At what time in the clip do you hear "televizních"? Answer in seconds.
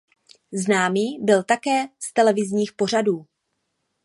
2.13-2.73